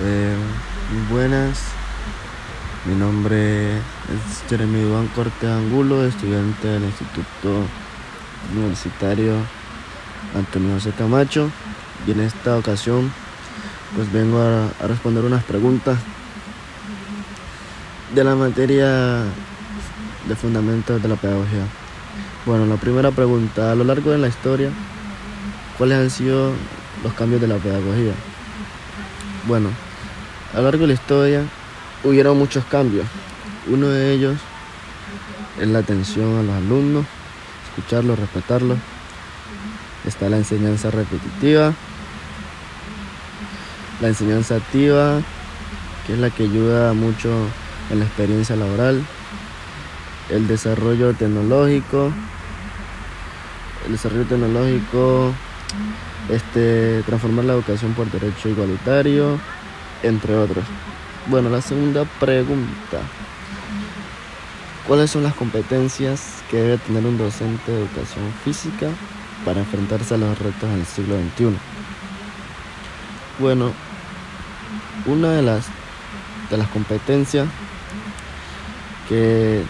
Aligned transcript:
Eh, 0.00 0.36
buenas, 1.10 1.58
mi 2.84 2.94
nombre 2.94 3.78
es 3.78 4.44
Jeremy 4.48 4.82
Iván 4.82 5.08
Corte 5.08 5.50
Angulo, 5.50 6.06
estudiante 6.06 6.68
del 6.68 6.84
Instituto 6.84 7.64
Universitario 8.52 9.34
Antonio 10.36 10.74
José 10.74 10.92
Camacho 10.96 11.50
y 12.06 12.12
en 12.12 12.20
esta 12.20 12.56
ocasión 12.56 13.12
pues 13.96 14.12
vengo 14.12 14.38
a, 14.38 14.66
a 14.66 14.86
responder 14.86 15.24
unas 15.24 15.42
preguntas 15.42 15.98
de 18.14 18.22
la 18.22 18.36
materia 18.36 19.24
de 20.28 20.36
fundamentos 20.36 21.02
de 21.02 21.08
la 21.08 21.16
pedagogía. 21.16 21.66
Bueno, 22.46 22.66
la 22.66 22.76
primera 22.76 23.10
pregunta, 23.10 23.72
a 23.72 23.74
lo 23.74 23.82
largo 23.82 24.12
de 24.12 24.18
la 24.18 24.28
historia, 24.28 24.70
¿cuáles 25.76 25.98
han 25.98 26.10
sido 26.10 26.52
los 27.02 27.12
cambios 27.14 27.40
de 27.40 27.48
la 27.48 27.56
pedagogía? 27.56 28.12
Bueno, 29.48 29.70
a 30.52 30.56
lo 30.58 30.62
largo 30.62 30.82
de 30.82 30.88
la 30.88 30.94
historia 30.94 31.42
hubieron 32.04 32.38
muchos 32.38 32.64
cambios. 32.64 33.06
Uno 33.66 33.88
de 33.88 34.12
ellos 34.12 34.36
es 35.60 35.68
la 35.68 35.80
atención 35.80 36.38
a 36.38 36.42
los 36.42 36.54
alumnos, 36.54 37.04
escucharlos, 37.68 38.18
respetarlos. 38.18 38.78
Está 40.06 40.28
la 40.28 40.38
enseñanza 40.38 40.90
repetitiva, 40.90 41.74
la 44.00 44.08
enseñanza 44.08 44.56
activa, 44.56 45.20
que 46.06 46.14
es 46.14 46.18
la 46.18 46.30
que 46.30 46.44
ayuda 46.44 46.92
mucho 46.94 47.30
en 47.90 47.98
la 47.98 48.04
experiencia 48.04 48.56
laboral, 48.56 49.04
el 50.30 50.46
desarrollo 50.46 51.12
tecnológico, 51.14 52.12
el 53.86 53.92
desarrollo 53.92 54.24
tecnológico, 54.24 55.32
este, 56.30 57.02
transformar 57.04 57.46
la 57.46 57.54
educación 57.54 57.92
por 57.94 58.10
derecho 58.10 58.48
igualitario, 58.48 59.38
entre 60.02 60.36
otros. 60.36 60.64
Bueno, 61.26 61.50
la 61.50 61.60
segunda 61.60 62.04
pregunta. 62.18 63.00
¿Cuáles 64.86 65.10
son 65.10 65.22
las 65.22 65.34
competencias 65.34 66.42
que 66.50 66.56
debe 66.56 66.78
tener 66.78 67.04
un 67.04 67.18
docente 67.18 67.70
de 67.70 67.80
educación 67.80 68.32
física 68.42 68.88
para 69.44 69.60
enfrentarse 69.60 70.14
a 70.14 70.18
los 70.18 70.38
retos 70.38 70.70
del 70.70 70.86
siglo 70.86 71.16
XXI? 71.16 71.56
Bueno, 73.38 73.72
una 75.04 75.32
de 75.32 75.42
las, 75.42 75.66
de 76.50 76.56
las 76.56 76.68
competencias 76.68 77.46
que, 79.08 79.62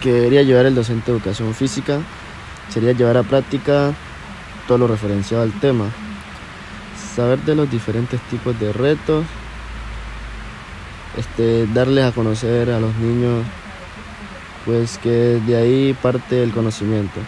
que 0.00 0.12
debería 0.12 0.42
llevar 0.42 0.66
el 0.66 0.74
docente 0.74 1.12
de 1.12 1.18
educación 1.18 1.54
física 1.54 2.00
sería 2.68 2.92
llevar 2.92 3.16
a 3.16 3.22
práctica 3.22 3.94
todo 4.66 4.78
lo 4.78 4.88
referenciado 4.88 5.44
al 5.44 5.52
tema, 5.52 5.86
saber 7.18 7.40
de 7.40 7.56
los 7.56 7.68
diferentes 7.68 8.20
tipos 8.30 8.56
de 8.60 8.72
retos, 8.72 9.26
este, 11.16 11.66
darles 11.66 12.04
a 12.04 12.12
conocer 12.12 12.70
a 12.70 12.78
los 12.78 12.94
niños, 12.94 13.44
pues 14.64 14.98
que 14.98 15.40
de 15.44 15.56
ahí 15.56 15.96
parte 16.00 16.40
el 16.44 16.52
conocimiento. 16.52 17.18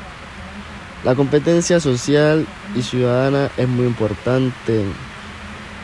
La 1.03 1.17
competencia 1.17 1.81
social 1.81 2.47
y 2.77 2.83
ciudadana 2.83 3.51
es 3.57 3.67
muy 3.67 3.85
importante 3.85 4.85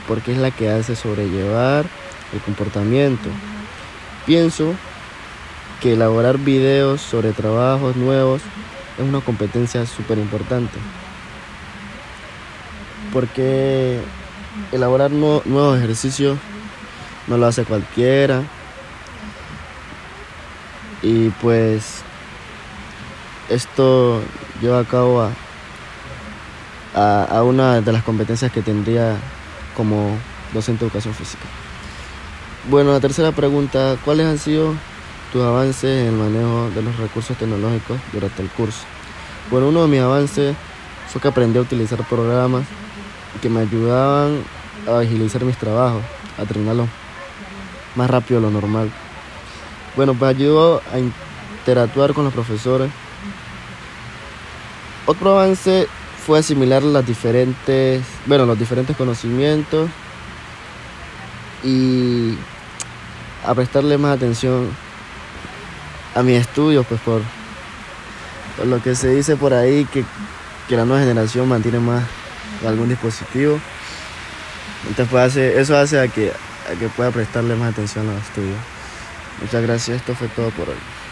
porque 0.07 0.31
es 0.31 0.39
la 0.39 0.53
que 0.53 0.71
hace 0.71 0.95
sobrellevar 0.95 1.85
el 2.33 2.41
comportamiento. 2.43 3.29
Pienso 4.25 4.73
que 5.81 5.95
elaborar 5.95 6.39
videos 6.39 7.01
sobre 7.01 7.33
trabajos 7.33 7.97
nuevos 7.97 8.41
es 8.99 9.05
una 9.05 9.21
competencia 9.21 9.85
súper 9.85 10.19
importante. 10.19 10.79
Porque 13.17 13.99
elaborar 14.73 15.11
nuevos 15.11 15.79
ejercicios 15.79 16.37
no 17.27 17.39
lo 17.39 17.47
hace 17.47 17.65
cualquiera. 17.65 18.43
Y 21.01 21.31
pues 21.31 22.03
esto 23.49 24.21
lleva 24.61 24.81
a 24.81 24.85
cabo 24.85 25.23
a, 25.23 25.31
a, 26.95 27.25
a, 27.25 27.43
una 27.43 27.81
de 27.81 27.91
las 27.91 28.03
competencias 28.03 28.53
que 28.53 28.61
tendría 28.61 29.17
como 29.75 30.19
docente 30.53 30.81
de 30.81 30.89
educación 30.89 31.15
física. 31.15 31.45
Bueno, 32.69 32.93
la 32.93 33.01
tercera 33.01 33.33
pregunta, 33.33 33.97
¿cuáles 34.05 34.27
han 34.27 34.37
sido 34.37 34.75
tus 35.33 35.43
avances 35.43 36.03
en 36.03 36.09
el 36.09 36.13
manejo 36.13 36.69
de 36.75 36.83
los 36.83 36.95
recursos 36.99 37.35
tecnológicos 37.39 37.99
durante 38.13 38.43
el 38.43 38.51
curso? 38.51 38.83
Bueno, 39.51 39.69
uno 39.69 39.85
de 39.85 39.89
mis 39.89 40.01
avances 40.01 40.55
fue 41.09 41.23
que 41.23 41.29
aprendí 41.29 41.59
a 41.59 41.63
utilizar 41.63 42.07
programas 42.07 42.65
que 43.41 43.49
me 43.49 43.61
ayudaban 43.61 44.43
a 44.89 44.99
agilizar 44.99 45.45
mis 45.45 45.57
trabajos, 45.57 46.03
a 46.39 46.45
terminarlos 46.45 46.89
más 47.95 48.11
rápido 48.11 48.41
de 48.41 48.47
lo 48.47 48.53
normal. 48.53 48.91
Bueno, 49.97 50.15
pues 50.15 50.37
ayudó 50.37 50.83
a 50.93 50.99
interactuar 50.99 52.13
con 52.13 52.25
los 52.25 52.35
profesores. 52.35 52.91
Otro 55.07 55.39
avance 55.39 55.89
fue 56.27 56.39
asimilar 56.41 56.83
las 56.83 57.07
diferentes, 57.07 58.03
bueno, 58.27 58.47
los 58.47 58.59
diferentes 58.59 58.97
conocimientos 58.97 59.89
y 61.63 62.35
a 63.45 63.55
prestarle 63.55 63.97
más 63.97 64.17
atención 64.17 64.69
a 66.15 66.23
mis 66.23 66.41
estudios, 66.41 66.85
pues 66.87 67.01
por, 67.01 67.23
por 68.57 68.67
lo 68.67 68.83
que 68.83 68.95
se 68.95 69.11
dice 69.11 69.37
por 69.37 69.55
ahí 69.55 69.85
que, 69.85 70.05
que 70.69 70.77
la 70.77 70.85
nueva 70.85 71.03
generación 71.03 71.49
mantiene 71.49 71.79
más 71.79 72.03
algún 72.65 72.89
dispositivo. 72.89 73.61
Entonces 74.89 75.09
pues 75.11 75.37
eso 75.37 75.77
hace 75.77 76.09
que, 76.11 76.33
que 76.79 76.89
pueda 76.89 77.11
prestarle 77.11 77.57
más 77.57 77.73
atención 77.73 78.09
a 78.09 78.15
los 78.15 78.23
estudios. 78.23 78.59
Muchas 79.41 79.63
gracias, 79.63 79.97
esto 79.99 80.15
fue 80.15 80.29
todo 80.29 80.51
por 80.51 80.69
hoy. 80.69 81.06